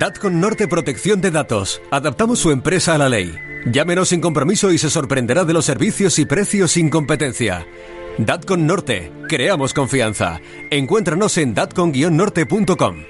Datcon 0.00 0.40
Norte 0.40 0.66
Protección 0.66 1.20
de 1.20 1.30
Datos. 1.30 1.82
Adaptamos 1.90 2.38
su 2.38 2.50
empresa 2.52 2.94
a 2.94 2.98
la 2.98 3.10
ley. 3.10 3.38
Llámenos 3.66 4.08
sin 4.08 4.22
compromiso 4.22 4.72
y 4.72 4.78
se 4.78 4.88
sorprenderá 4.88 5.44
de 5.44 5.52
los 5.52 5.66
servicios 5.66 6.18
y 6.18 6.24
precios 6.24 6.70
sin 6.70 6.88
competencia. 6.88 7.66
Datcon 8.16 8.66
Norte. 8.66 9.12
Creamos 9.28 9.74
confianza. 9.74 10.40
Encuéntranos 10.70 11.36
en 11.36 11.54
datcon-norte.com. 11.54 13.04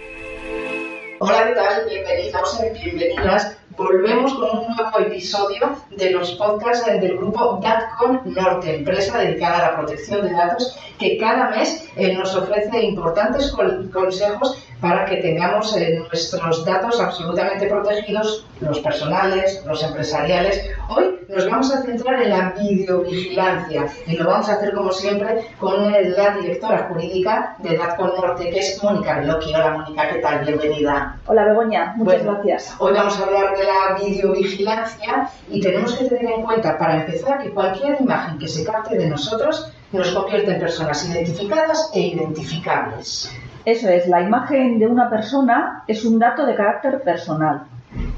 Hola, 1.21 1.46
¿qué 1.46 1.54
tal? 1.54 1.89
Bienvenidos 1.89 2.61
y 2.61 2.82
bienvenidas. 2.82 3.57
Volvemos 3.77 4.34
con 4.34 4.59
un 4.59 4.77
nuevo 4.77 4.98
episodio 4.98 5.77
de 5.96 6.11
los 6.11 6.32
podcasts 6.32 6.86
del 6.86 7.16
grupo 7.16 7.61
Datcon 7.62 8.22
Norte, 8.34 8.75
empresa 8.75 9.16
dedicada 9.16 9.59
a 9.59 9.70
la 9.70 9.77
protección 9.77 10.27
de 10.27 10.32
datos 10.32 10.77
que 10.98 11.16
cada 11.18 11.50
mes 11.50 11.88
eh, 11.96 12.12
nos 12.14 12.34
ofrece 12.34 12.82
importantes 12.82 13.54
consejos 13.93 14.66
para 14.81 15.05
que 15.05 15.17
tengamos 15.17 15.77
eh, 15.77 15.99
nuestros 15.99 16.65
datos 16.65 17.01
absolutamente 17.01 17.67
protegidos, 17.67 18.47
los 18.61 18.79
personales, 18.80 19.62
los 19.66 19.83
empresariales. 19.83 20.71
Hoy 20.88 21.21
nos 21.29 21.48
vamos 21.48 21.73
a 21.73 21.83
centrar 21.83 22.23
en 22.23 22.30
la 22.30 22.55
videovigilancia 22.59 23.87
y 24.07 24.16
lo 24.16 24.27
vamos 24.27 24.48
a 24.48 24.55
hacer 24.55 24.74
como 24.74 24.91
siempre 24.93 25.45
con 25.59 25.93
la 25.93 26.37
directora 26.41 26.88
jurídica 26.88 27.57
de 27.59 27.77
DATCON 27.77 28.12
Norte, 28.16 28.51
que 28.51 28.59
es 28.59 28.83
Mónica 28.83 29.21
Veloqui. 29.21 29.55
Hola 29.55 29.71
Mónica, 29.71 30.09
¿qué 30.09 30.19
tal? 30.19 30.45
Bienvenida. 30.45 31.16
Hola 31.27 31.45
Begoña, 31.45 31.95
muchas 31.97 32.24
gracias. 32.24 32.74
Hoy 32.79 32.93
vamos 32.95 33.19
a 33.19 33.24
hablar 33.24 33.57
de 33.57 33.65
la 33.65 33.99
videovigilancia 33.99 35.30
y 35.51 35.60
tenemos 35.60 35.95
que 35.95 36.07
tener 36.07 36.33
en 36.33 36.43
cuenta, 36.43 36.79
para 36.79 37.05
empezar, 37.05 37.43
que 37.43 37.51
cualquier 37.51 38.01
imagen 38.01 38.38
que 38.38 38.49
se 38.49 38.65
capte 38.65 38.97
de 38.97 39.09
nosotros 39.09 39.73
nos 39.93 40.10
convierte 40.12 40.52
en 40.52 40.60
personas 40.60 41.09
identificadas 41.09 41.91
e 41.95 42.01
identificables. 42.01 43.30
Eso 43.70 43.88
es, 43.88 44.09
la 44.09 44.20
imagen 44.20 44.80
de 44.80 44.88
una 44.88 45.09
persona 45.09 45.84
es 45.87 46.05
un 46.05 46.19
dato 46.19 46.45
de 46.45 46.56
carácter 46.56 47.02
personal 47.02 47.62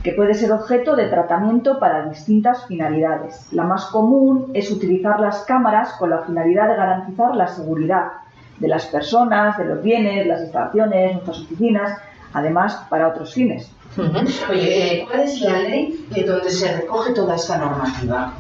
que 0.03 0.13
puede 0.13 0.33
ser 0.33 0.51
objeto 0.51 0.97
de 0.97 1.09
tratamiento 1.09 1.79
para 1.79 2.09
distintas 2.09 2.67
finalidades. 2.67 3.49
La 3.53 3.65
más 3.65 3.85
común 3.87 4.51
es 4.55 4.71
utilizar 4.71 5.21
las 5.21 5.45
cámaras 5.45 5.93
con 5.99 6.09
la 6.09 6.23
finalidad 6.23 6.71
de 6.71 6.77
garantizar 6.77 7.37
la 7.37 7.49
seguridad 7.49 8.13
de 8.61 8.69
las 8.69 8.87
personas, 8.87 9.59
de 9.59 9.67
los 9.67 9.83
bienes, 9.83 10.27
las 10.27 10.41
instalaciones, 10.41 11.13
nuestras 11.13 11.41
oficinas, 11.41 11.99
además 12.33 12.87
para 12.89 13.09
otros 13.09 13.35
fines. 13.35 13.71
Oye, 14.49 15.03
eh, 15.03 15.07
¿cuál 15.07 15.21
es 15.21 15.39
la 15.43 15.59
ley 15.59 16.09
donde 16.27 16.49
se 16.49 16.79
recoge 16.79 17.13
toda 17.13 17.35
esta 17.35 17.59
normativa? 17.59 18.33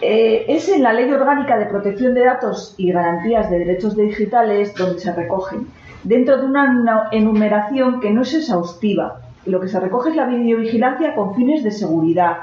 Eh, 0.00 0.46
es 0.48 0.70
en 0.70 0.82
la 0.82 0.94
Ley 0.94 1.12
Orgánica 1.12 1.58
de 1.58 1.66
Protección 1.66 2.14
de 2.14 2.24
Datos 2.24 2.74
y 2.78 2.92
Garantías 2.92 3.50
de 3.50 3.58
Derechos 3.58 3.94
Digitales 3.94 4.74
donde 4.74 5.00
se 5.00 5.12
recogen 5.12 5.66
dentro 6.04 6.38
de 6.38 6.46
una 6.46 7.08
enumeración 7.12 8.00
que 8.00 8.10
no 8.10 8.22
es 8.22 8.34
exhaustiva. 8.34 9.20
Lo 9.46 9.60
que 9.60 9.68
se 9.68 9.80
recoge 9.80 10.10
es 10.10 10.16
la 10.16 10.26
videovigilancia 10.26 11.14
con 11.14 11.34
fines 11.34 11.62
de 11.62 11.70
seguridad. 11.70 12.36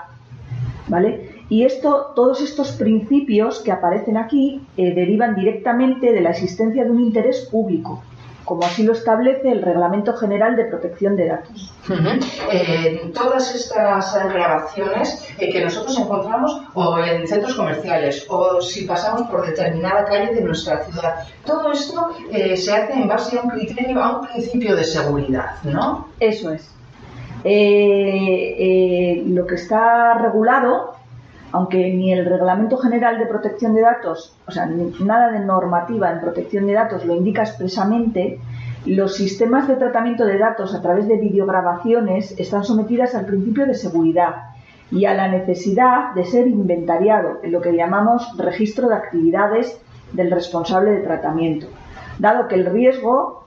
¿Vale? 0.87 1.29
Y 1.49 1.63
esto, 1.63 2.13
todos 2.15 2.41
estos 2.41 2.71
principios 2.73 3.61
que 3.61 3.71
aparecen 3.71 4.17
aquí 4.17 4.61
eh, 4.77 4.93
derivan 4.93 5.35
directamente 5.35 6.11
de 6.11 6.21
la 6.21 6.31
existencia 6.31 6.83
de 6.83 6.91
un 6.91 6.99
interés 6.99 7.47
público 7.51 8.01
como 8.45 8.63
así 8.63 8.83
lo 8.83 8.93
establece 8.93 9.51
el 9.51 9.61
Reglamento 9.61 10.15
General 10.15 10.55
de 10.55 10.65
Protección 10.65 11.15
de 11.15 11.27
Datos. 11.27 11.73
Eh, 12.51 13.11
todas 13.13 13.53
estas 13.53 14.13
grabaciones 14.31 15.27
eh, 15.39 15.51
que 15.51 15.63
nosotros 15.63 15.97
encontramos 15.99 16.61
o 16.73 16.99
en 16.99 17.27
centros 17.27 17.55
comerciales 17.55 18.25
o 18.29 18.61
si 18.61 18.85
pasamos 18.85 19.29
por 19.29 19.45
determinada 19.45 20.05
calle 20.05 20.33
de 20.33 20.41
nuestra 20.41 20.85
ciudad, 20.85 21.25
todo 21.45 21.71
esto 21.71 22.11
eh, 22.31 22.55
se 22.55 22.73
hace 22.73 22.93
en 22.93 23.07
base 23.07 23.37
a 23.37 23.41
un 23.41 23.49
criterio, 23.49 24.01
a 24.01 24.19
un 24.19 24.27
principio 24.27 24.75
de 24.75 24.83
seguridad, 24.83 25.55
¿no? 25.63 26.07
Eso 26.19 26.51
es. 26.51 26.69
lo 27.43 29.45
que 29.45 29.55
está 29.55 30.17
regulado 30.19 30.94
aunque 31.55 31.93
ni 31.93 32.11
el 32.11 32.25
Reglamento 32.25 32.75
General 32.75 33.17
de 33.17 33.27
Protección 33.27 33.73
de 33.73 33.79
Datos, 33.79 34.35
o 34.45 34.51
sea, 34.51 34.65
nada 34.65 35.31
de 35.31 35.39
normativa 35.39 36.11
en 36.11 36.19
protección 36.19 36.67
de 36.67 36.73
datos 36.73 37.05
lo 37.05 37.15
indica 37.15 37.43
expresamente, 37.43 38.41
los 38.85 39.15
sistemas 39.15 39.65
de 39.69 39.77
tratamiento 39.77 40.25
de 40.25 40.37
datos 40.37 40.75
a 40.75 40.81
través 40.81 41.07
de 41.07 41.15
videograbaciones 41.15 42.37
están 42.37 42.65
sometidas 42.65 43.15
al 43.15 43.25
principio 43.25 43.65
de 43.65 43.73
seguridad 43.73 44.35
y 44.91 45.05
a 45.05 45.13
la 45.13 45.29
necesidad 45.29 46.13
de 46.13 46.25
ser 46.25 46.45
inventariado 46.45 47.39
en 47.41 47.53
lo 47.53 47.61
que 47.61 47.73
llamamos 47.73 48.37
registro 48.37 48.89
de 48.89 48.95
actividades 48.95 49.79
del 50.11 50.31
responsable 50.31 50.91
de 50.91 51.03
tratamiento, 51.03 51.67
dado 52.19 52.49
que 52.49 52.55
el 52.55 52.65
riesgo 52.65 53.45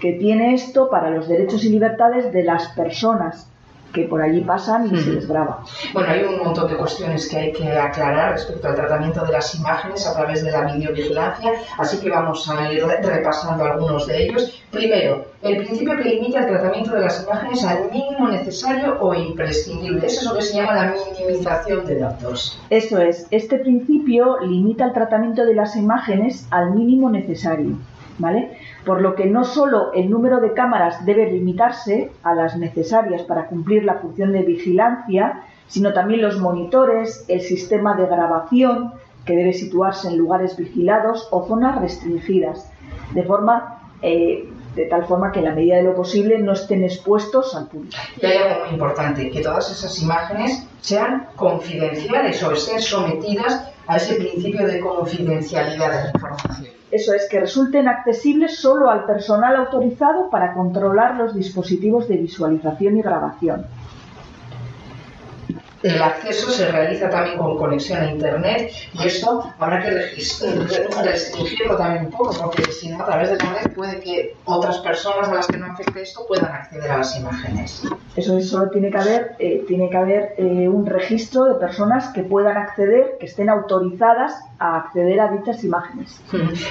que 0.00 0.14
tiene 0.14 0.54
esto 0.54 0.88
para 0.88 1.10
los 1.10 1.28
derechos 1.28 1.62
y 1.64 1.68
libertades 1.68 2.32
de 2.32 2.42
las 2.42 2.68
personas 2.68 3.49
que 3.92 4.04
por 4.04 4.22
allí 4.22 4.40
pasan 4.42 4.94
y 4.94 4.98
se 4.98 5.10
les 5.12 5.28
graba. 5.28 5.64
Bueno, 5.92 6.10
hay 6.10 6.22
un 6.22 6.38
montón 6.44 6.68
de 6.68 6.76
cuestiones 6.76 7.28
que 7.28 7.36
hay 7.36 7.52
que 7.52 7.70
aclarar 7.72 8.32
respecto 8.32 8.68
al 8.68 8.74
tratamiento 8.74 9.24
de 9.24 9.32
las 9.32 9.54
imágenes 9.54 10.06
a 10.06 10.14
través 10.14 10.44
de 10.44 10.50
la 10.50 10.72
videovigilancia, 10.72 11.52
así 11.78 11.98
que 11.98 12.10
vamos 12.10 12.48
a 12.48 12.72
ir 12.72 12.84
repasando 12.84 13.64
algunos 13.64 14.06
de 14.06 14.24
ellos. 14.24 14.62
Primero, 14.70 15.26
el 15.42 15.56
principio 15.56 15.96
que 15.96 16.04
limita 16.04 16.40
el 16.40 16.46
tratamiento 16.46 16.94
de 16.94 17.00
las 17.00 17.24
imágenes 17.24 17.64
al 17.64 17.90
mínimo 17.90 18.28
necesario 18.28 18.98
o 19.00 19.14
imprescindible. 19.14 20.06
Eso 20.06 20.20
es 20.20 20.26
lo 20.26 20.36
que 20.36 20.42
se 20.42 20.56
llama 20.56 20.74
la 20.74 20.94
minimización 20.94 21.86
de 21.86 21.98
datos. 21.98 22.60
Eso 22.70 23.00
es. 23.00 23.26
Este 23.30 23.58
principio 23.58 24.38
limita 24.40 24.84
el 24.84 24.92
tratamiento 24.92 25.44
de 25.44 25.54
las 25.54 25.76
imágenes 25.76 26.46
al 26.50 26.72
mínimo 26.72 27.10
necesario. 27.10 27.76
¿Vale? 28.18 28.58
por 28.84 29.02
lo 29.02 29.14
que 29.14 29.26
no 29.26 29.44
solo 29.44 29.92
el 29.92 30.10
número 30.10 30.40
de 30.40 30.52
cámaras 30.52 31.04
debe 31.04 31.30
limitarse 31.30 32.10
a 32.22 32.34
las 32.34 32.56
necesarias 32.56 33.22
para 33.22 33.46
cumplir 33.46 33.84
la 33.84 33.96
función 33.96 34.32
de 34.32 34.42
vigilancia, 34.42 35.42
sino 35.66 35.92
también 35.92 36.22
los 36.22 36.40
monitores, 36.40 37.24
el 37.28 37.40
sistema 37.40 37.94
de 37.94 38.06
grabación, 38.06 38.92
que 39.24 39.36
debe 39.36 39.52
situarse 39.52 40.08
en 40.08 40.16
lugares 40.16 40.56
vigilados 40.56 41.28
o 41.30 41.46
zonas 41.46 41.80
restringidas, 41.80 42.72
de 43.12 43.22
forma 43.22 43.82
eh, 44.02 44.48
de 44.74 44.86
tal 44.86 45.04
forma 45.06 45.32
que 45.32 45.40
en 45.40 45.46
la 45.46 45.54
medida 45.54 45.76
de 45.76 45.82
lo 45.82 45.94
posible 45.94 46.38
no 46.38 46.52
estén 46.52 46.84
expuestos 46.84 47.54
al 47.54 47.68
público. 47.68 47.96
Y 48.20 48.26
hay 48.26 48.36
algo 48.38 48.64
muy 48.64 48.74
importante, 48.74 49.30
que 49.30 49.40
todas 49.40 49.70
esas 49.70 50.00
imágenes 50.02 50.66
sean 50.80 51.28
confidenciales 51.36 52.42
o 52.42 52.52
estén 52.52 52.80
sometidas 52.80 53.68
a 53.86 53.96
ese 53.96 54.14
principio 54.14 54.66
de 54.66 54.80
confidencialidad 54.80 55.90
de 55.90 56.04
la 56.04 56.10
información. 56.14 56.80
Eso 56.90 57.14
es, 57.14 57.28
que 57.28 57.38
resulten 57.38 57.86
accesibles 57.86 58.56
solo 58.56 58.90
al 58.90 59.04
personal 59.06 59.54
autorizado 59.56 60.28
para 60.28 60.54
controlar 60.54 61.16
los 61.16 61.34
dispositivos 61.34 62.08
de 62.08 62.16
visualización 62.16 62.96
y 62.96 63.02
grabación. 63.02 63.66
El 65.82 66.02
acceso 66.02 66.50
se 66.50 66.70
realiza 66.70 67.08
también 67.08 67.38
con 67.38 67.56
conexión 67.56 68.02
a 68.02 68.10
Internet 68.10 68.70
y 68.92 69.06
esto 69.06 69.50
habrá 69.58 69.82
que 69.82 69.90
restringirlo 69.90 71.76
también 71.76 72.06
un 72.06 72.10
poco 72.10 72.36
porque 72.38 72.70
si 72.70 72.90
no 72.90 73.02
a 73.02 73.06
través 73.06 73.28
de 73.28 73.34
Internet 73.34 73.72
puede 73.74 74.00
que 74.00 74.36
otras 74.44 74.78
personas 74.78 75.28
a 75.28 75.34
las 75.34 75.46
que 75.46 75.56
no 75.56 75.72
afecte 75.72 76.02
esto 76.02 76.26
puedan 76.26 76.52
acceder 76.52 76.90
a 76.90 76.98
las 76.98 77.16
imágenes. 77.16 77.82
Eso 78.14 78.38
solo 78.42 78.70
tiene 78.70 78.90
que 78.90 78.98
haber, 78.98 79.36
eh, 79.38 79.64
tiene 79.66 79.88
que 79.88 79.96
haber 79.96 80.34
eh, 80.36 80.68
un 80.68 80.84
registro 80.84 81.44
de 81.44 81.54
personas 81.54 82.08
que 82.08 82.24
puedan 82.24 82.58
acceder, 82.58 83.16
que 83.18 83.26
estén 83.26 83.48
autorizadas 83.48 84.34
a 84.58 84.76
acceder 84.76 85.18
a 85.20 85.28
dichas 85.28 85.64
imágenes. 85.64 86.20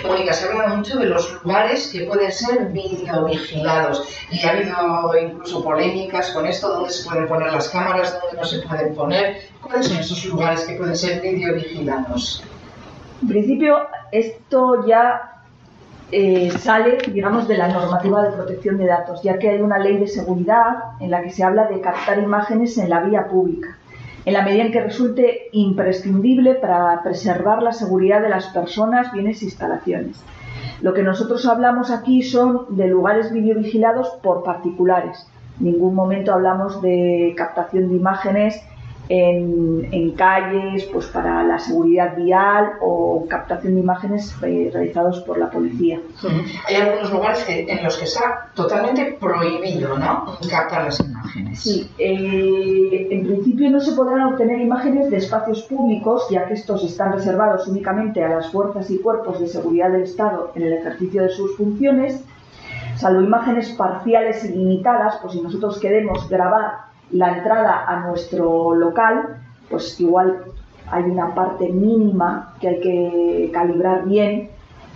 Mónica, 0.05 0.33
se 0.33 0.47
ha 0.47 0.51
hablado 0.51 0.75
mucho 0.77 0.99
de 0.99 1.07
los 1.07 1.41
lugares 1.43 1.89
que 1.91 2.01
pueden 2.01 2.31
ser 2.31 2.67
videovigilados 2.67 4.07
y 4.29 4.45
ha 4.45 4.51
habido 4.51 5.17
incluso 5.19 5.63
polémicas 5.63 6.29
con 6.29 6.45
esto, 6.45 6.69
dónde 6.69 6.91
se 6.91 7.09
pueden 7.09 7.27
poner 7.27 7.51
las 7.51 7.69
cámaras, 7.69 8.19
dónde 8.21 8.37
no 8.37 8.45
se 8.45 8.59
pueden 8.59 8.93
poner. 8.99 9.37
¿Cuáles 9.61 9.87
son 9.87 9.97
esos 9.97 10.25
lugares 10.25 10.65
que 10.65 10.75
pueden 10.75 10.95
ser 10.95 11.21
videovigilados? 11.21 12.43
En 13.21 13.27
principio, 13.27 13.77
esto 14.11 14.85
ya 14.85 15.41
eh, 16.11 16.51
sale, 16.51 16.97
digamos, 17.11 17.47
de 17.47 17.57
la 17.57 17.69
normativa 17.69 18.21
de 18.23 18.31
protección 18.31 18.77
de 18.77 18.85
datos, 18.85 19.21
ya 19.23 19.39
que 19.39 19.49
hay 19.49 19.61
una 19.61 19.79
ley 19.79 19.97
de 19.97 20.07
seguridad 20.07 20.99
en 20.99 21.11
la 21.11 21.23
que 21.23 21.29
se 21.29 21.43
habla 21.43 21.67
de 21.67 21.81
captar 21.81 22.19
imágenes 22.19 22.77
en 22.77 22.89
la 22.89 23.01
vía 23.01 23.27
pública 23.27 23.79
en 24.25 24.33
la 24.33 24.43
medida 24.43 24.63
en 24.63 24.71
que 24.71 24.81
resulte 24.81 25.49
imprescindible 25.53 26.55
para 26.55 27.01
preservar 27.01 27.63
la 27.63 27.71
seguridad 27.71 28.21
de 28.21 28.29
las 28.29 28.47
personas, 28.47 29.11
bienes 29.11 29.41
e 29.41 29.45
instalaciones. 29.45 30.23
Lo 30.81 30.93
que 30.93 31.03
nosotros 31.03 31.45
hablamos 31.47 31.89
aquí 31.89 32.21
son 32.21 32.75
de 32.75 32.87
lugares 32.87 33.31
videovigilados 33.31 34.09
por 34.21 34.43
particulares. 34.43 35.27
En 35.59 35.71
ningún 35.71 35.95
momento 35.95 36.33
hablamos 36.33 36.81
de 36.81 37.33
captación 37.35 37.89
de 37.89 37.95
imágenes 37.95 38.61
en, 39.09 40.11
calles 40.11 40.85
pues 40.91 41.07
para 41.07 41.43
la 41.43 41.57
seguridad 41.57 42.15
vial 42.15 42.73
o 42.81 43.25
captación 43.27 43.75
de 43.75 43.81
imágenes 43.81 44.35
eh, 44.43 44.69
realizados 44.71 45.21
por 45.21 45.39
la 45.39 45.49
policía. 45.49 45.99
Hay 46.67 46.75
algunos 46.75 47.11
lugares 47.11 47.45
en 47.47 47.83
los 47.83 47.97
que 47.97 48.05
está 48.05 48.49
totalmente 48.53 49.17
prohibido 49.19 49.97
¿no? 49.97 50.37
captar 50.49 50.85
las 50.85 50.99
imágenes. 50.99 51.59
Sí, 51.59 51.89
eh, 51.97 53.07
en 53.09 53.25
principio 53.25 53.71
no 53.71 53.79
se 53.79 53.93
podrán 53.93 54.33
obtener 54.33 54.59
imágenes 54.59 55.09
de 55.09 55.17
espacios 55.17 55.63
públicos 55.63 56.27
ya 56.29 56.47
que 56.47 56.53
estos 56.53 56.83
están 56.83 57.13
reservados 57.13 57.67
únicamente 57.67 58.23
a 58.23 58.29
las 58.29 58.51
fuerzas 58.51 58.89
y 58.91 58.99
cuerpos 58.99 59.39
de 59.39 59.47
seguridad 59.47 59.89
del 59.91 60.03
Estado 60.03 60.51
en 60.55 60.63
el 60.63 60.73
ejercicio 60.73 61.23
de 61.23 61.29
sus 61.29 61.55
funciones 61.57 62.23
salvo 62.97 63.21
imágenes 63.21 63.69
parciales 63.69 64.43
y 64.43 64.49
limitadas, 64.49 65.19
pues 65.21 65.33
si 65.33 65.41
nosotros 65.41 65.79
queremos 65.79 66.27
grabar 66.27 66.88
la 67.11 67.37
entrada 67.37 67.85
a 67.87 67.99
nuestro 68.07 68.75
local, 68.75 69.37
pues 69.69 69.99
igual 69.99 70.43
hay 70.91 71.03
una 71.03 71.33
parte 71.33 71.69
mínima 71.69 72.53
que 72.59 72.67
hay 72.67 72.79
que 72.79 73.51
calibrar 73.53 74.05
bien, 74.05 74.49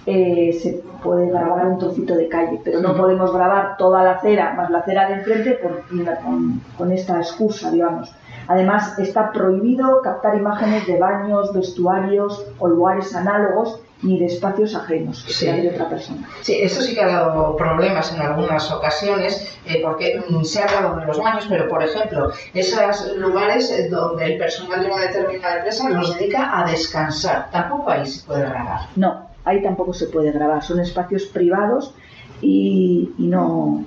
eh, 0.06 0.60
se 0.62 0.84
puede 1.02 1.30
grabar 1.30 1.68
un 1.68 1.80
trocito 1.80 2.16
de 2.16 2.28
calle, 2.28 2.60
pero 2.64 2.82
no 2.82 2.96
podemos 2.96 3.34
grabar 3.34 3.78
toda 3.78 4.04
la 4.04 4.12
acera 4.12 4.54
más 4.54 4.70
la 4.70 4.80
acera 4.80 5.08
de 5.08 5.16
enfrente 5.16 5.52
por, 5.54 5.84
con, 6.24 6.62
con 6.78 6.92
esta 6.92 7.18
excusa, 7.18 7.72
digamos. 7.72 8.14
Además, 8.48 9.00
está 9.00 9.32
prohibido 9.32 10.02
captar 10.02 10.36
imágenes 10.36 10.86
de 10.88 11.00
baños, 11.00 11.54
vestuarios 11.54 12.46
o 12.60 12.68
lugares 12.68 13.16
análogos 13.16 13.82
ni 14.04 14.20
de 14.20 14.26
espacios 14.26 14.76
ajenos, 14.76 15.24
que 15.24 15.34
sea 15.34 15.56
de 15.56 15.70
otra 15.70 15.90
persona. 15.90 16.28
Sí, 16.42 16.60
esto 16.62 16.82
sí 16.82 16.94
que 16.94 17.02
ha 17.02 17.08
dado 17.08 17.56
problemas 17.56 18.14
en 18.14 18.22
algunas 18.22 18.70
ocasiones, 18.72 19.58
eh, 19.66 19.80
porque 19.82 20.22
se 20.44 20.62
ha 20.62 20.66
hablado 20.66 21.00
de 21.00 21.06
los 21.06 21.18
baños, 21.18 21.46
pero 21.50 21.68
por 21.68 21.84
ejemplo, 21.84 22.32
esos 22.54 23.18
lugares 23.18 23.90
donde 23.90 24.26
el 24.26 24.38
personal 24.38 24.82
de 24.82 24.92
una 24.92 25.02
determinada 25.02 25.58
empresa 25.58 25.90
los 25.90 26.18
dedica 26.18 26.60
a 26.60 26.70
descansar, 26.70 27.50
tampoco 27.52 27.90
ahí 27.90 28.06
se 28.06 28.26
puede 28.26 28.42
grabar. 28.42 28.82
No, 28.96 29.30
ahí 29.46 29.62
tampoco 29.62 29.94
se 29.94 30.08
puede 30.08 30.32
grabar, 30.32 30.64
son 30.64 30.80
espacios 30.80 31.24
privados 31.26 31.94
y, 32.42 33.10
y 33.18 33.28
no, 33.28 33.86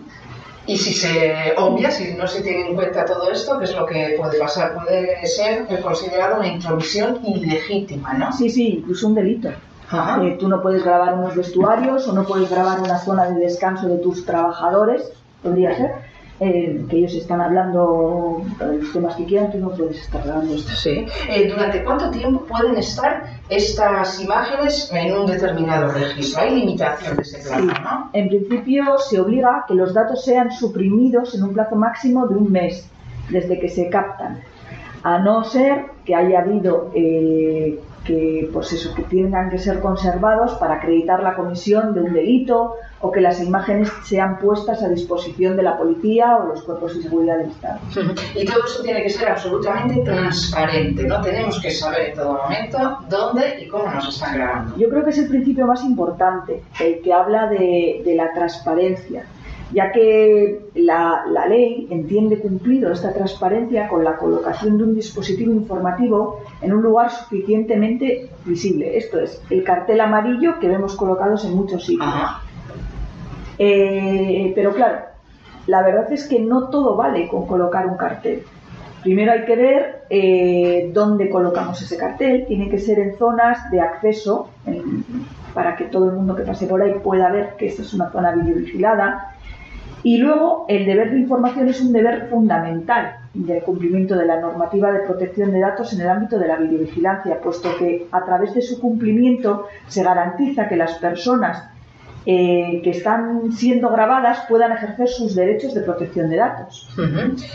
y 0.66 0.76
si 0.76 0.92
se 0.92 1.54
obvia, 1.56 1.90
si 1.90 2.14
no 2.14 2.26
se 2.26 2.42
tiene 2.42 2.68
en 2.68 2.74
cuenta 2.74 3.04
todo 3.04 3.30
esto, 3.30 3.56
¿qué 3.58 3.66
es 3.66 3.74
lo 3.74 3.86
que 3.86 4.16
puede 4.18 4.38
pasar? 4.38 4.74
Puede 4.74 5.24
ser 5.26 5.66
considerado 5.80 6.38
una 6.38 6.48
intromisión 6.48 7.20
ilegítima, 7.24 8.14
¿no? 8.14 8.32
Sí, 8.32 8.50
sí, 8.50 8.78
incluso 8.78 9.06
un 9.06 9.14
delito. 9.14 9.50
Eh, 9.92 10.36
tú 10.38 10.48
no 10.48 10.60
puedes 10.62 10.84
grabar 10.84 11.14
unos 11.14 11.36
vestuarios 11.36 12.08
o 12.08 12.12
no 12.12 12.24
puedes 12.24 12.50
grabar 12.50 12.80
una 12.80 12.98
zona 12.98 13.30
de 13.30 13.40
descanso 13.40 13.88
de 13.88 13.98
tus 13.98 14.24
trabajadores, 14.26 15.12
podría 15.42 15.76
ser, 15.76 15.92
eh, 16.40 16.84
que 16.90 16.96
ellos 16.98 17.14
están 17.14 17.40
hablando 17.40 18.42
los 18.60 18.92
temas 18.92 19.14
que 19.14 19.24
quieran, 19.24 19.52
tú 19.52 19.58
no 19.58 19.70
puedes 19.70 19.98
estar 19.98 20.22
grabando 20.24 20.54
esto. 20.54 20.72
Sí. 20.72 21.06
Eh, 21.28 21.48
¿Durante 21.48 21.84
cuánto 21.84 22.10
tiempo 22.10 22.44
pueden 22.44 22.76
estar 22.76 23.24
estas 23.48 24.20
imágenes 24.20 24.90
en 24.92 25.14
un 25.14 25.26
determinado 25.26 25.88
registro? 25.92 26.42
Hay 26.42 26.56
limitación 26.56 27.16
de 27.16 27.22
ese 27.22 27.38
plazo, 27.38 27.64
¿no? 27.64 28.10
En 28.12 28.28
principio 28.28 28.98
se 28.98 29.20
obliga 29.20 29.58
a 29.58 29.64
que 29.66 29.74
los 29.74 29.94
datos 29.94 30.24
sean 30.24 30.50
suprimidos 30.50 31.34
en 31.34 31.44
un 31.44 31.54
plazo 31.54 31.76
máximo 31.76 32.26
de 32.26 32.34
un 32.34 32.50
mes 32.50 32.86
desde 33.30 33.58
que 33.58 33.68
se 33.68 33.88
captan, 33.88 34.40
a 35.04 35.18
no 35.18 35.44
ser 35.44 35.86
que 36.04 36.14
haya 36.14 36.40
habido 36.40 36.90
eh, 36.94 37.80
que 38.06 38.48
pues 38.52 38.72
eso 38.72 38.94
que 38.94 39.02
tengan 39.02 39.50
que 39.50 39.58
ser 39.58 39.80
conservados 39.80 40.52
para 40.54 40.74
acreditar 40.74 41.22
la 41.22 41.34
comisión 41.34 41.94
de 41.94 42.00
un 42.00 42.12
delito 42.12 42.76
o 43.00 43.10
que 43.12 43.20
las 43.20 43.40
imágenes 43.42 43.92
sean 44.04 44.38
puestas 44.38 44.82
a 44.82 44.88
disposición 44.88 45.56
de 45.56 45.62
la 45.62 45.76
policía 45.76 46.36
o 46.36 46.46
los 46.46 46.62
cuerpos 46.62 46.96
de 46.96 47.02
seguridad 47.02 47.38
del 47.38 47.50
Estado. 47.50 47.80
Y 48.34 48.44
todo 48.44 48.64
eso 48.64 48.82
tiene 48.82 49.02
que 49.02 49.10
ser 49.10 49.28
absolutamente 49.28 50.00
transparente, 50.00 51.02
¿no? 51.04 51.20
Tenemos 51.20 51.60
que 51.60 51.70
saber 51.70 52.10
en 52.10 52.14
todo 52.14 52.38
momento 52.42 52.98
dónde 53.08 53.60
y 53.60 53.68
cómo 53.68 53.90
nos 53.90 54.08
están 54.08 54.36
grabando. 54.36 54.76
Yo 54.76 54.88
creo 54.88 55.04
que 55.04 55.10
es 55.10 55.18
el 55.18 55.28
principio 55.28 55.66
más 55.66 55.84
importante, 55.84 56.62
el 56.80 57.00
que 57.02 57.12
habla 57.12 57.48
de, 57.48 58.02
de 58.04 58.14
la 58.14 58.32
transparencia 58.32 59.24
ya 59.72 59.90
que 59.90 60.70
la, 60.74 61.24
ley 61.48 61.88
entiende 61.90 62.38
cumplido 62.38 62.92
esta 62.92 63.12
transparencia 63.12 63.88
con 63.88 64.04
la 64.04 64.16
colocación 64.16 64.78
de 64.78 64.84
un 64.84 64.94
dispositivo 64.94 65.52
informativo 65.52 66.40
en 66.60 66.72
un 66.72 66.82
lugar 66.82 67.10
suficientemente 67.10 68.30
visible. 68.44 68.96
Esto 68.96 69.20
es, 69.20 69.42
el 69.50 69.64
cartel 69.64 70.00
amarillo 70.00 70.58
que 70.60 70.68
vemos 70.68 70.94
colocados 70.96 71.44
en 71.44 71.56
muchos 71.56 71.84
sitios. 71.84 72.14
Eh, 73.58 74.52
pero 74.54 74.72
claro, 74.72 74.98
la 75.66 75.82
verdad 75.82 76.12
es 76.12 76.28
que 76.28 76.38
no 76.38 76.68
todo 76.68 76.96
vale 76.96 77.26
con 77.28 77.46
colocar 77.46 77.86
un 77.86 77.96
cartel. 77.96 78.42
Primero 79.02 79.32
hay 79.32 79.44
que 79.44 79.56
ver 79.56 80.02
eh, 80.10 80.90
dónde 80.92 81.28
colocamos 81.30 81.80
ese 81.80 81.96
cartel. 81.96 82.44
Tiene 82.46 82.68
que 82.68 82.78
ser 82.78 82.98
en 82.98 83.16
zonas 83.16 83.70
de 83.70 83.80
acceso 83.80 84.50
para 85.54 85.76
que 85.76 85.84
todo 85.84 86.10
el 86.10 86.16
mundo 86.16 86.34
que 86.34 86.42
pase 86.42 86.66
por 86.66 86.82
ahí 86.82 86.94
pueda 87.02 87.30
ver 87.30 87.54
que 87.56 87.66
esta 87.66 87.82
es 87.82 87.94
una 87.94 88.10
zona 88.10 88.32
videovigilada 88.32 89.35
y 90.06 90.18
luego, 90.18 90.66
el 90.68 90.86
deber 90.86 91.10
de 91.10 91.18
información 91.18 91.68
es 91.68 91.80
un 91.80 91.92
deber 91.92 92.28
fundamental 92.30 93.16
del 93.34 93.60
cumplimiento 93.64 94.14
de 94.14 94.24
la 94.24 94.40
normativa 94.40 94.92
de 94.92 95.00
protección 95.00 95.50
de 95.50 95.58
datos 95.58 95.92
en 95.94 96.02
el 96.02 96.08
ámbito 96.08 96.38
de 96.38 96.46
la 96.46 96.58
videovigilancia, 96.58 97.40
puesto 97.40 97.76
que 97.76 98.06
a 98.12 98.24
través 98.24 98.54
de 98.54 98.62
su 98.62 98.80
cumplimiento 98.80 99.66
se 99.88 100.04
garantiza 100.04 100.68
que 100.68 100.76
las 100.76 100.92
personas 100.98 101.64
eh, 102.24 102.82
que 102.84 102.90
están 102.90 103.50
siendo 103.50 103.90
grabadas 103.90 104.44
puedan 104.48 104.70
ejercer 104.70 105.08
sus 105.08 105.34
derechos 105.34 105.74
de 105.74 105.80
protección 105.80 106.30
de 106.30 106.36
datos. 106.36 106.88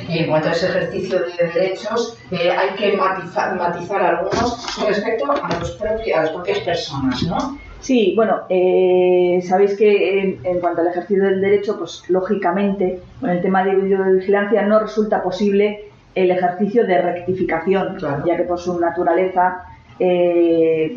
Y 0.10 0.20
en 0.20 0.30
cuanto 0.30 0.50
a 0.50 0.52
ese 0.52 0.66
ejercicio 0.66 1.20
de 1.20 1.48
derechos, 1.54 2.18
eh, 2.32 2.52
hay 2.52 2.76
que 2.76 2.98
matizar, 2.98 3.56
matizar, 3.56 4.02
algunos 4.02 4.78
respecto 4.86 5.32
a, 5.32 5.58
los 5.58 5.82
a 5.82 6.22
las 6.22 6.30
propias 6.32 6.60
personas, 6.60 7.24
¿no? 7.24 7.58
Sí, 7.82 8.14
bueno, 8.16 8.42
eh, 8.48 9.42
sabéis 9.44 9.76
que 9.76 10.40
en, 10.44 10.60
cuanto 10.60 10.82
al 10.82 10.88
ejercicio 10.88 11.24
del 11.24 11.42
derecho, 11.42 11.80
pues 11.80 12.08
lógicamente 12.10 13.02
con 13.20 13.32
el 13.32 13.42
tema 13.42 13.64
de 13.64 13.76
videovigilancia 13.76 14.62
no 14.62 14.80
resulta 14.80 15.24
posible 15.24 15.90
el 16.14 16.30
ejercicio 16.30 16.86
de 16.86 17.02
rectificación, 17.02 17.98
ya 18.24 18.38
que 18.38 18.44
por 18.44 18.60
su 18.60 18.80
naturaleza 18.80 19.64
eh, 19.98 20.96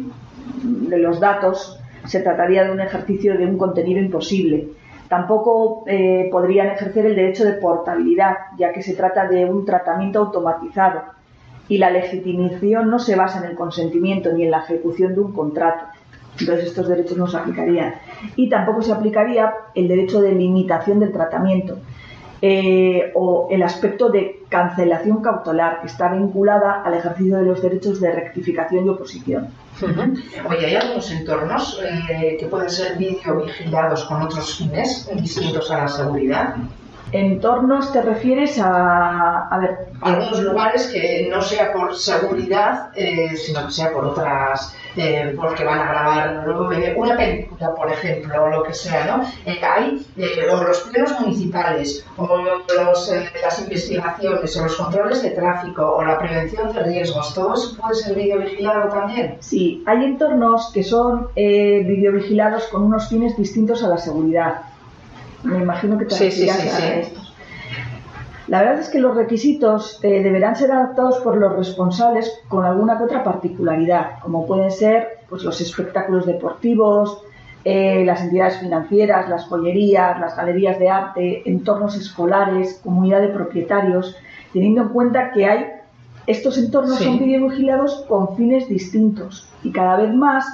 de 0.62 0.98
los 0.98 1.20
datos 1.20 1.81
se 2.04 2.20
trataría 2.20 2.64
de 2.64 2.72
un 2.72 2.81
ejercicio 2.81 3.38
de 3.38 3.46
un 3.46 3.56
contenido 3.56 4.00
imposible. 4.00 4.69
Tampoco 5.08 5.84
eh, 5.87 6.28
podrían 6.30 6.66
ejercer 6.66 7.06
el 7.06 7.16
derecho 7.16 7.46
de 7.46 7.54
portabilidad, 7.54 8.37
ya 8.58 8.72
que 8.72 8.82
se 8.82 8.94
trata 8.94 9.26
de 9.26 9.46
un 9.46 9.64
tratamiento 9.64 10.19
automatizado 10.19 11.02
y 11.69 11.78
la 11.78 11.90
legitimación 11.90 12.90
no 12.90 12.98
se 12.98 13.16
basa 13.16 13.38
en 13.38 13.50
el 13.50 13.56
consentimiento 13.56 14.32
ni 14.32 14.44
en 14.44 14.50
la 14.50 14.58
ejecución 14.58 15.14
de 15.14 15.20
un 15.20 15.32
contrato. 15.32 15.87
Entonces 16.38 16.66
estos 16.66 16.88
derechos 16.88 17.16
no 17.16 17.26
se 17.26 17.36
aplicarían. 17.36 17.94
Y 18.36 18.48
tampoco 18.48 18.82
se 18.82 18.92
aplicaría 18.92 19.52
el 19.75 19.88
derecho 19.88 20.20
de 20.20 20.32
limitación 20.32 20.98
del 20.98 21.12
tratamiento 21.12 21.78
eh, 22.42 23.10
o 23.14 23.48
el 23.50 23.62
aspecto 23.62 24.10
de 24.10 24.42
cancelación 24.48 25.22
cautelar 25.22 25.81
que 25.81 25.86
está 25.86 26.12
vinculada 26.12 26.82
al 26.82 26.94
ejercicio 26.94 27.36
de 27.36 27.44
los 27.44 27.62
derechos 27.62 28.00
de 28.00 28.12
rectificación 28.12 28.84
y 28.84 28.88
oposición. 28.90 29.48
Oye, 30.48 30.66
¿hay 30.66 30.76
algunos 30.76 31.10
entornos 31.10 31.81
eh, 31.82 32.37
que 32.38 32.46
pueden 32.46 32.69
ser 32.69 32.98
videovigilados 32.98 34.04
con 34.04 34.22
otros 34.22 34.58
fines 34.58 35.10
distintos 35.16 35.70
a 35.70 35.78
la 35.78 35.88
seguridad? 35.88 36.56
Entornos 37.14 37.93
te 37.93 38.02
refieres 38.02 38.58
a, 38.58 39.46
a 39.46 39.58
ver 39.58 39.87
algunos 40.00 40.42
lugares 40.42 40.88
que 40.88 41.28
no 41.30 41.40
sea 41.40 41.73
por 41.73 41.97
seguridad 41.97 42.90
eh, 42.97 43.37
sino 43.37 43.66
que 43.66 43.73
sea 43.73 43.92
por 43.92 44.06
otras 44.06 44.75
eh, 44.97 45.33
porque 45.37 45.64
van 45.64 45.78
a 45.78 45.88
grabar 45.88 46.73
eh, 46.73 46.94
una 46.97 47.16
película 47.16 47.73
por 47.73 47.92
ejemplo 47.92 48.44
o 48.44 48.49
lo 48.49 48.62
que 48.64 48.75
sea 48.75 49.06
no 49.06 49.25
hay 49.62 50.04
o 50.50 50.62
los 50.64 50.80
plenos 50.80 51.21
municipales 51.21 52.04
o 52.16 52.37
los, 52.37 53.12
las 53.42 53.61
investigaciones 53.61 54.56
o 54.56 54.62
los 54.64 54.76
controles 54.76 55.23
de 55.23 55.30
tráfico 55.30 55.94
o 55.97 56.04
la 56.04 56.18
prevención 56.18 56.73
de 56.73 56.83
riesgos 56.83 57.33
todo 57.33 57.54
eso 57.54 57.76
puede 57.80 57.94
ser 57.94 58.16
videovigilado 58.16 58.88
también 58.88 59.37
sí 59.38 59.85
hay 59.87 60.04
entornos 60.04 60.73
que 60.75 60.83
son 60.83 61.28
videovigilados 61.37 62.64
con 62.64 62.83
unos 62.83 63.09
fines 63.09 63.37
distintos 63.37 63.85
a 63.85 63.88
la 63.88 63.99
seguridad 63.99 64.74
me 65.44 65.58
imagino 65.58 65.98
que 65.98 66.06
te 66.06 66.14
sí, 66.14 66.30
sí, 66.30 66.48
sí, 66.48 67.12
La 68.48 68.60
verdad 68.60 68.80
es 68.80 68.88
que 68.88 68.98
los 68.98 69.14
requisitos 69.16 70.00
eh, 70.02 70.22
deberán 70.22 70.56
ser 70.56 70.72
adaptados 70.72 71.18
por 71.18 71.36
los 71.36 71.54
responsables 71.54 72.40
con 72.48 72.64
alguna 72.64 72.98
que 72.98 73.04
otra 73.04 73.22
particularidad, 73.22 74.18
como 74.20 74.46
pueden 74.46 74.70
ser 74.70 75.20
pues, 75.28 75.44
los 75.44 75.60
espectáculos 75.60 76.26
deportivos, 76.26 77.22
eh, 77.64 78.04
las 78.04 78.22
entidades 78.22 78.58
financieras, 78.58 79.28
las 79.28 79.46
joyerías, 79.46 80.20
las 80.20 80.36
galerías 80.36 80.78
de 80.78 80.90
arte, 80.90 81.42
entornos 81.48 81.96
escolares, 81.96 82.80
comunidad 82.82 83.20
de 83.20 83.28
propietarios, 83.28 84.16
teniendo 84.52 84.82
en 84.82 84.88
cuenta 84.88 85.30
que 85.32 85.46
hay 85.46 85.66
estos 86.26 86.56
entornos 86.56 86.98
son 87.00 87.18
videovigilados 87.18 88.04
con 88.08 88.34
fines 88.36 88.68
distintos 88.68 89.46
y 89.62 89.70
cada 89.72 89.98
vez 89.98 90.14
más 90.14 90.46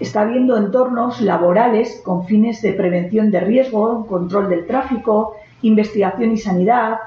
está 0.00 0.22
habiendo 0.22 0.56
entornos 0.56 1.20
laborales 1.20 2.00
con 2.04 2.26
fines 2.26 2.62
de 2.62 2.72
prevención 2.72 3.30
de 3.30 3.40
riesgo, 3.40 4.06
control 4.06 4.48
del 4.48 4.66
tráfico, 4.66 5.34
investigación 5.62 6.32
y 6.32 6.38
sanidad, 6.38 6.98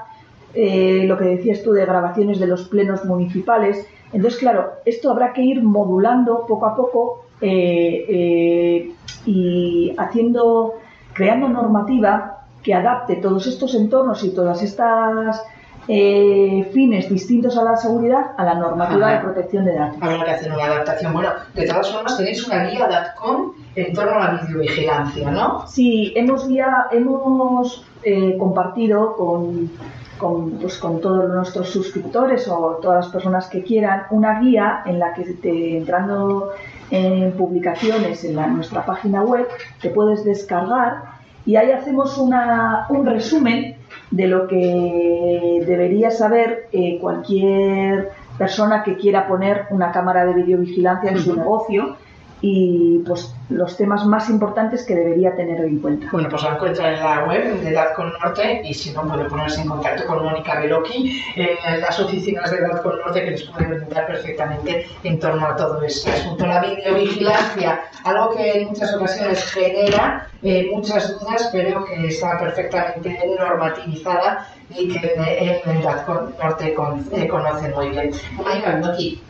eh, 0.54 1.06
lo 1.06 1.18
que 1.18 1.26
decías 1.26 1.64
tú 1.64 1.72
de 1.72 1.86
grabaciones 1.86 2.40
de 2.40 2.48
los 2.48 2.68
plenos 2.68 3.06
municipales. 3.06 3.88
Entonces, 4.12 4.40
claro, 4.40 4.72
esto 4.86 5.10
habrá 5.10 5.32
que 5.32 5.42
ir 5.42 5.64
modulando 5.64 6.46
poco 6.46 6.66
a 6.66 6.76
poco 6.76 7.26
eh, 7.40 8.06
eh, 8.10 8.92
y 9.26 9.96
haciendo, 9.98 10.74
creando 11.14 11.48
normativa 11.48 12.40
que 12.62 12.74
adapte 12.74 13.16
todos 13.16 13.48
estos 13.48 13.74
entornos 13.74 14.24
y 14.24 14.32
todas 14.32 14.62
estas 14.62 15.42
eh, 15.88 16.70
fines 16.74 17.10
distintos 17.10 17.58
a 17.58 17.64
la 17.64 17.76
seguridad 17.76 18.32
a 18.38 18.44
la 18.44 18.56
normativa 18.56 19.14
de 19.14 19.20
protección 19.20 19.66
de 19.66 19.76
datos. 19.76 19.98
Habrá 20.02 20.24
que 20.24 20.32
hacer 20.32 20.52
una 20.52 20.66
adaptación. 20.66 21.14
Bueno, 21.14 21.30
de 21.54 21.68
todas 21.68 21.92
formas 21.92 22.18
tenéis 22.18 22.48
una 22.48 22.66
guía 22.66 22.88
DATCOM 22.88 23.54
en 23.76 23.94
torno 23.94 24.14
a 24.14 24.34
la 24.34 24.42
videovigilancia, 24.42 25.32
¿no? 25.32 25.68
Sí, 25.68 26.14
hemos, 26.16 26.48
guía, 26.48 26.88
hemos 26.92 27.86
eh, 28.04 28.38
compartido 28.38 29.16
con, 29.16 29.72
con, 30.18 30.52
pues, 30.52 30.78
con, 30.78 31.02
todos 31.02 31.30
nuestros 31.30 31.70
suscriptores 31.70 32.48
o 32.48 32.80
todas 32.82 33.06
las 33.06 33.14
personas 33.14 33.48
que 33.48 33.64
quieran 33.64 34.04
una 34.12 34.40
guía 34.40 34.84
en 34.86 35.00
la 35.00 35.14
que 35.14 35.24
te, 35.24 35.78
entrando 35.78 36.52
en 36.92 37.32
publicaciones 37.32 38.24
en 38.26 38.36
la, 38.36 38.48
nuestra 38.48 38.86
página 38.86 39.24
web 39.24 39.48
te 39.82 39.90
puedes 39.90 40.26
descargar 40.26 41.04
y 41.46 41.56
ahí 41.56 41.72
hacemos 41.72 42.18
una, 42.18 42.86
un 42.90 43.06
resumen 43.06 43.78
de 44.12 44.28
lo 44.28 44.48
que 44.48 45.64
debería 45.66 46.12
saber 46.12 46.68
eh, 46.72 47.00
cualquier 47.00 48.10
persona 48.38 48.84
que 48.84 48.98
quiera 48.98 49.28
poner 49.28 49.68
una 49.70 49.92
cámara 49.92 50.26
de 50.26 50.34
videovigilancia 50.34 51.12
en 51.12 51.20
su 51.20 51.36
negocio 51.36 51.96
y 52.42 53.00
pues 53.06 53.34
los 53.52 53.78
temas 53.78 54.06
más 54.06 54.30
importantes 54.30 54.86
que 54.86 54.96
debería 54.96 55.36
tener 55.36 55.64
en 55.64 55.80
cuenta. 55.80 56.08
Bueno, 56.12 56.30
pues 56.30 56.44
lo 56.44 56.54
encuentra 56.54 56.94
en 56.94 57.00
la 57.00 57.26
web 57.26 57.62
de 57.62 57.82
con 57.96 58.12
Norte 58.24 58.62
y 58.64 58.74
si 58.74 58.92
no 58.92 59.08
puede 59.08 59.26
ponerse 59.26 59.62
en 59.62 59.68
contacto 59.68 60.06
con 60.06 60.24
Mónica 60.24 60.60
Beloki 60.60 61.22
en 61.36 61.82
las 61.82 62.00
oficinas 62.00 62.50
de 62.52 62.58
con 62.82 62.98
Norte 63.00 63.24
que 63.24 63.32
les 63.32 63.44
pueden 63.44 63.74
orientar 63.74 64.08
perfectamente 64.08 64.86
en 65.04 65.20
torno 65.20 65.46
a 65.46 65.56
todo 65.56 65.82
este 65.84 66.12
asunto. 66.12 66.46
La 66.46 66.62
videovigilancia, 66.62 67.82
algo 68.04 68.36
que 68.36 68.62
en 68.62 68.68
muchas 68.70 68.94
ocasiones 68.96 69.44
genera 69.52 70.28
eh, 70.44 70.70
muchas 70.74 71.20
dudas, 71.20 71.50
pero 71.52 71.86
que 71.86 72.08
está 72.08 72.40
perfectamente 72.40 73.20
normativizada 73.38 74.48
y 74.76 74.88
que 74.88 75.14
en 75.16 75.82
con 76.06 76.36
Norte 76.42 76.76
eh, 77.14 77.28
conocen 77.28 77.74
muy 77.76 77.90
bien. 77.90 78.12
Mónica 78.34 78.80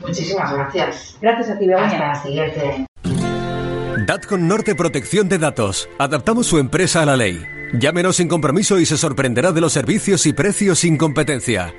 muchísimas 0.01 0.53
gracias. 0.53 1.17
Gracias 1.21 1.49
a 1.49 1.59
ti, 1.59 1.67
Begoña. 1.67 1.85
Hasta 1.85 2.07
la 2.07 2.15
siguiente. 2.15 2.85
DATCON 4.05 4.47
Norte 4.47 4.73
Protección 4.73 5.29
de 5.29 5.37
Datos. 5.37 5.87
Adaptamos 5.99 6.47
su 6.47 6.57
empresa 6.57 7.03
a 7.03 7.05
la 7.05 7.15
ley. 7.15 7.45
Llámenos 7.73 8.15
sin 8.15 8.27
compromiso 8.27 8.79
y 8.79 8.85
se 8.87 8.97
sorprenderá 8.97 9.51
de 9.51 9.61
los 9.61 9.73
servicios 9.73 10.25
y 10.25 10.33
precios 10.33 10.79
sin 10.79 10.97
competencia. 10.97 11.75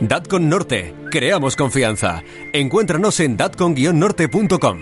DATCON 0.00 0.48
Norte. 0.48 0.94
Creamos 1.10 1.54
confianza. 1.54 2.22
Encuéntranos 2.54 3.20
en 3.20 3.36
datcon-norte.com. 3.36 4.78